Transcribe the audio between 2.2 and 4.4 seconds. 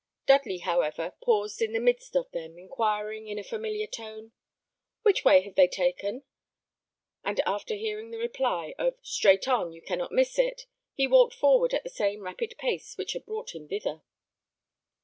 them, inquiring, in a familiar tone,